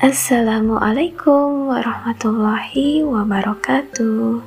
Assalamualaikum 0.00 1.68
warahmatullahi 1.68 3.04
wabarakatuh. 3.04 4.40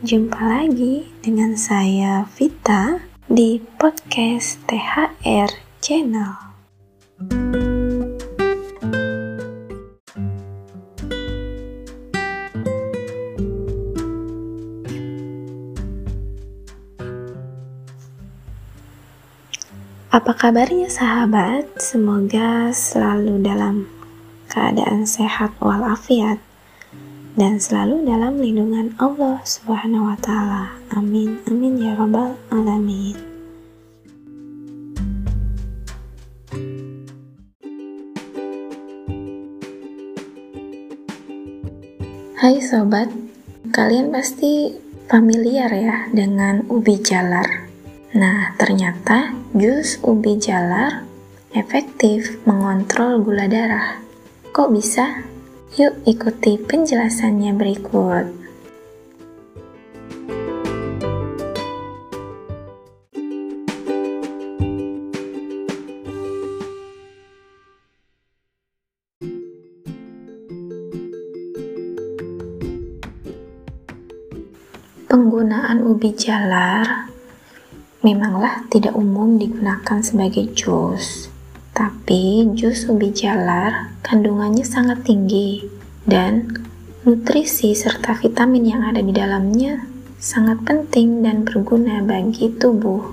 Jumpa 0.00 0.40
lagi 0.40 1.12
dengan 1.20 1.52
saya 1.52 2.24
Vita 2.32 3.04
di 3.28 3.60
podcast 3.76 4.56
THR 4.64 5.52
Channel. 5.84 6.32
Apa 20.08 20.32
kabarnya 20.32 20.88
sahabat? 20.88 21.84
Semoga 21.84 22.72
selalu 22.72 23.44
dalam 23.44 23.95
keadaan 24.56 25.04
sehat 25.04 25.52
walafiat 25.60 26.40
dan 27.36 27.60
selalu 27.60 28.08
dalam 28.08 28.40
lindungan 28.40 28.96
Allah 28.96 29.44
Subhanahu 29.44 30.08
wa 30.08 30.16
taala. 30.16 30.72
Amin. 30.96 31.44
Amin 31.44 31.76
ya 31.76 31.92
rabbal 31.92 32.40
alamin. 32.48 33.12
Hai 42.40 42.56
sobat, 42.64 43.12
kalian 43.76 44.08
pasti 44.08 44.72
familiar 45.12 45.68
ya 45.68 46.08
dengan 46.16 46.64
ubi 46.72 46.96
jalar. 47.04 47.68
Nah, 48.16 48.56
ternyata 48.56 49.36
jus 49.52 50.00
ubi 50.00 50.40
jalar 50.40 51.04
efektif 51.52 52.40
mengontrol 52.48 53.20
gula 53.20 53.44
darah. 53.44 54.05
Kok 54.56 54.72
bisa? 54.72 55.20
Yuk 55.76 56.08
ikuti 56.08 56.56
penjelasannya 56.56 57.52
berikut. 57.60 58.24
Penggunaan 75.04 75.84
ubi 75.84 76.16
jalar 76.16 77.12
memanglah 78.00 78.64
tidak 78.72 78.96
umum 78.96 79.36
digunakan 79.36 80.00
sebagai 80.00 80.48
jus 80.56 81.35
tapi 81.76 82.48
jus 82.56 82.88
ubi 82.88 83.12
jalar 83.12 83.92
kandungannya 84.00 84.64
sangat 84.64 85.04
tinggi 85.04 85.68
dan 86.08 86.48
nutrisi 87.04 87.76
serta 87.76 88.16
vitamin 88.16 88.64
yang 88.64 88.82
ada 88.88 89.04
di 89.04 89.12
dalamnya 89.12 89.84
sangat 90.16 90.64
penting 90.64 91.20
dan 91.20 91.44
berguna 91.44 92.00
bagi 92.00 92.48
tubuh. 92.56 93.12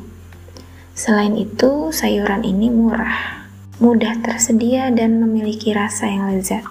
Selain 0.96 1.36
itu, 1.36 1.92
sayuran 1.92 2.48
ini 2.48 2.72
murah, 2.72 3.44
mudah 3.84 4.24
tersedia 4.24 4.88
dan 4.96 5.20
memiliki 5.20 5.76
rasa 5.76 6.08
yang 6.08 6.32
lezat. 6.32 6.64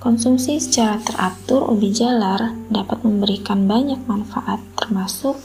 Konsumsi 0.00 0.62
secara 0.62 1.02
teratur 1.02 1.68
ubi 1.68 1.92
jalar 1.92 2.56
dapat 2.72 3.04
memberikan 3.04 3.68
banyak 3.68 4.00
manfaat 4.08 4.62
termasuk 4.78 5.36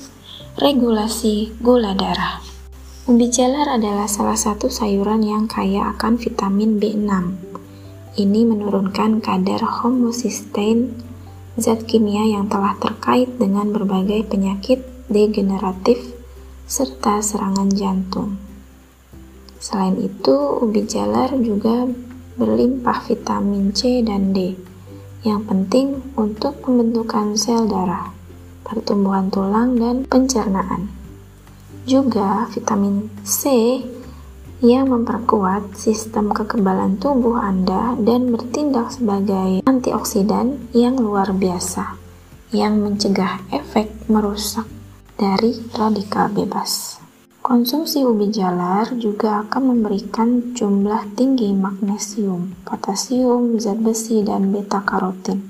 regulasi 0.56 1.52
gula 1.60 1.98
darah. 1.98 2.40
Ubi 3.10 3.34
jalar 3.34 3.66
adalah 3.66 4.06
salah 4.06 4.38
satu 4.38 4.70
sayuran 4.70 5.26
yang 5.26 5.50
kaya 5.50 5.90
akan 5.98 6.22
vitamin 6.22 6.78
B6. 6.78 7.10
Ini 8.14 8.46
menurunkan 8.46 9.26
kadar 9.26 9.66
homocysteine, 9.66 10.94
zat 11.58 11.90
kimia 11.90 12.30
yang 12.30 12.46
telah 12.46 12.78
terkait 12.78 13.42
dengan 13.42 13.74
berbagai 13.74 14.30
penyakit 14.30 14.86
degeneratif 15.10 15.98
serta 16.70 17.26
serangan 17.26 17.74
jantung. 17.74 18.38
Selain 19.58 19.98
itu, 19.98 20.62
ubi 20.62 20.86
jalar 20.86 21.34
juga 21.42 21.90
berlimpah 22.38 23.02
vitamin 23.10 23.74
C 23.74 24.06
dan 24.06 24.30
D 24.30 24.54
yang 25.26 25.42
penting 25.50 26.06
untuk 26.14 26.62
pembentukan 26.62 27.34
sel 27.34 27.66
darah, 27.66 28.14
pertumbuhan 28.62 29.34
tulang, 29.34 29.74
dan 29.82 30.06
pencernaan 30.06 31.01
juga 31.86 32.46
vitamin 32.54 33.10
C 33.26 33.50
yang 34.62 34.94
memperkuat 34.94 35.74
sistem 35.74 36.30
kekebalan 36.30 37.02
tubuh 37.02 37.42
Anda 37.42 37.98
dan 37.98 38.30
bertindak 38.30 38.94
sebagai 38.94 39.66
antioksidan 39.66 40.70
yang 40.78 41.02
luar 41.02 41.34
biasa 41.34 41.98
yang 42.52 42.84
mencegah 42.84 43.42
efek 43.50 43.90
merusak 44.12 44.68
dari 45.16 45.56
radikal 45.72 46.28
bebas. 46.28 47.00
Konsumsi 47.42 48.06
ubi 48.06 48.30
jalar 48.30 48.94
juga 49.02 49.42
akan 49.42 49.74
memberikan 49.74 50.54
jumlah 50.54 51.10
tinggi 51.18 51.50
magnesium, 51.58 52.54
potasium, 52.62 53.58
zat 53.58 53.82
besi, 53.82 54.22
dan 54.22 54.54
beta 54.54 54.86
karotin, 54.86 55.42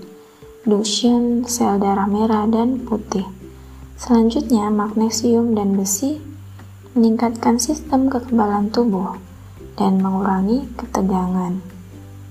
duction, 0.64 1.44
sel 1.44 1.84
darah 1.84 2.08
merah, 2.08 2.48
dan 2.48 2.80
putih. 2.88 3.41
Selanjutnya, 4.02 4.74
magnesium 4.74 5.54
dan 5.54 5.78
besi 5.78 6.18
meningkatkan 6.98 7.62
sistem 7.62 8.10
kekebalan 8.10 8.74
tubuh 8.74 9.14
dan 9.78 10.02
mengurangi 10.02 10.66
ketegangan 10.74 11.62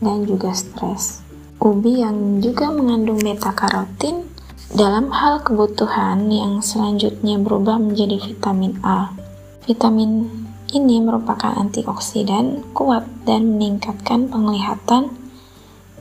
dan 0.02 0.18
juga 0.26 0.50
stres. 0.50 1.22
Ubi 1.62 2.02
yang 2.02 2.42
juga 2.42 2.74
mengandung 2.74 3.22
beta 3.22 3.54
karotin 3.54 4.26
dalam 4.74 5.14
hal 5.14 5.46
kebutuhan 5.46 6.26
yang 6.26 6.58
selanjutnya 6.58 7.38
berubah 7.38 7.78
menjadi 7.78 8.18
vitamin 8.18 8.74
A. 8.82 9.14
Vitamin 9.62 10.26
ini 10.74 10.98
merupakan 10.98 11.54
antioksidan 11.54 12.66
kuat 12.74 13.06
dan 13.22 13.46
meningkatkan 13.46 14.26
penglihatan 14.26 15.14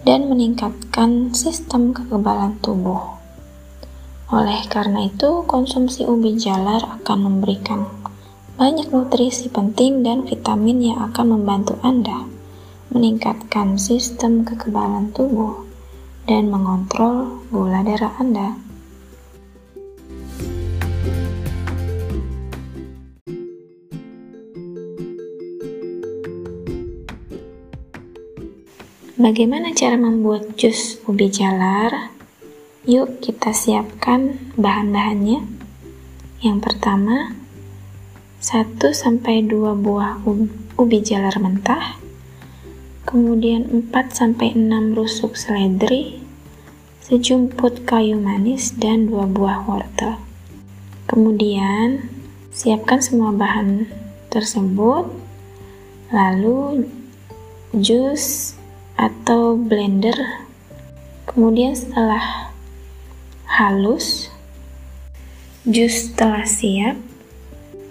dan 0.02 0.19
meningkatkan 0.34 1.29
sistem 1.38 1.94
kekebalan 1.94 2.58
tubuh. 2.58 3.19
Oleh 4.29 4.62
karena 4.69 5.09
itu, 5.09 5.41
konsumsi 5.50 6.06
ubi 6.06 6.38
jalar 6.38 6.85
akan 7.01 7.17
memberikan 7.17 7.90
banyak 8.62 8.94
nutrisi 8.94 9.50
penting 9.50 10.06
dan 10.06 10.22
vitamin 10.22 10.94
yang 10.94 11.01
akan 11.09 11.34
membantu 11.34 11.81
Anda 11.81 12.29
meningkatkan 12.94 13.81
sistem 13.81 14.45
kekebalan 14.45 15.09
tubuh 15.17 15.66
dan 16.29 16.53
mengontrol 16.53 17.41
gula 17.50 17.81
darah 17.81 18.13
Anda. 18.22 18.53
Bagaimana 29.17 29.73
cara 29.73 29.97
membuat 29.97 30.53
jus 30.53 31.01
ubi 31.09 31.34
jalar? 31.34 32.19
Yuk 32.90 33.22
kita 33.22 33.54
siapkan 33.54 34.50
bahan-bahannya. 34.58 35.46
Yang 36.42 36.58
pertama, 36.58 37.38
1 38.42 38.82
sampai 38.82 39.46
2 39.46 39.78
buah 39.78 40.26
ubi 40.74 40.98
jalar 40.98 41.38
mentah. 41.38 42.02
Kemudian 43.06 43.70
4 43.70 43.94
sampai 44.10 44.58
6 44.58 44.98
rusuk 44.98 45.38
seledri, 45.38 46.18
sejumput 47.06 47.86
kayu 47.86 48.18
manis 48.18 48.74
dan 48.74 49.06
2 49.06 49.38
buah 49.38 49.70
wortel. 49.70 50.18
Kemudian 51.06 52.10
siapkan 52.50 53.06
semua 53.06 53.30
bahan 53.30 53.85
tersebut. 54.34 55.14
Lalu 56.09 56.90
jus 57.70 58.58
atau 58.97 59.53
blender. 59.53 60.18
Kemudian 61.30 61.78
setelah 61.78 62.48
halus. 63.59 64.32
Jus 65.67 66.16
telah 66.16 66.47
siap, 66.47 66.96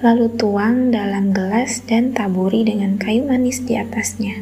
lalu 0.01 0.33
tuang 0.33 0.89
dalam 0.89 1.37
gelas 1.37 1.85
dan 1.85 2.17
taburi 2.17 2.65
dengan 2.65 2.97
kayu 2.97 3.29
manis 3.29 3.61
di 3.61 3.77
atasnya. 3.77 4.41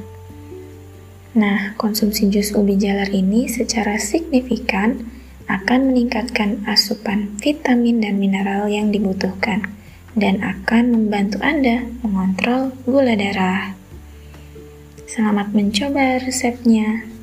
Nah, 1.35 1.75
konsumsi 1.75 2.31
jus 2.31 2.55
ubi 2.55 2.79
jalar 2.79 3.11
ini 3.11 3.51
secara 3.51 3.99
signifikan 3.99 5.03
akan 5.51 5.91
meningkatkan 5.91 6.63
asupan 6.63 7.35
vitamin 7.43 7.99
dan 7.99 8.23
mineral 8.23 8.71
yang 8.71 8.95
dibutuhkan 8.95 9.67
dan 10.15 10.39
akan 10.47 10.95
membantu 10.95 11.43
Anda 11.43 11.91
mengontrol 12.07 12.71
gula 12.87 13.19
darah. 13.19 13.75
Selamat 15.11 15.51
mencoba 15.51 16.23
resepnya. 16.23 17.16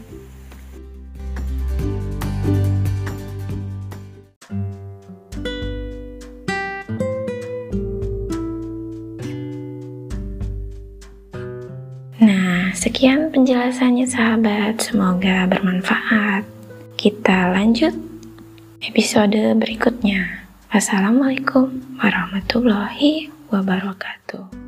Nah, 12.24 12.72
sekian 12.72 13.36
penjelasannya 13.36 14.08
sahabat, 14.08 14.80
semoga 14.80 15.44
bermanfaat. 15.44 16.48
Kita 16.96 17.52
lanjut 17.52 17.92
episode 18.80 19.60
berikutnya. 19.60 20.48
Assalamualaikum 20.72 21.84
warahmatullahi 22.00 23.28
wabarakatuh. 23.52 24.63